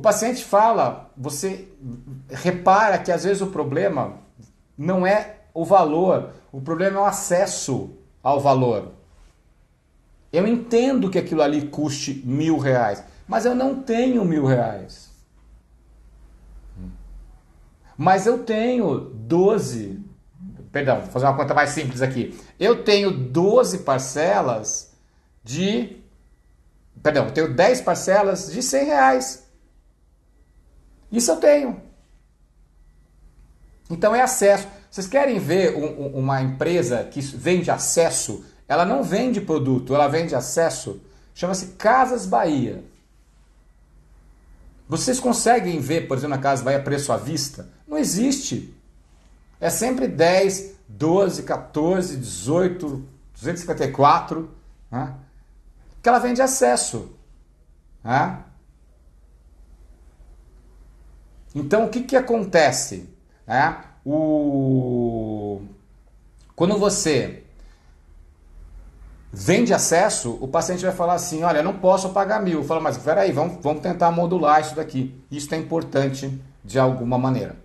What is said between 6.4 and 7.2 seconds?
o problema é o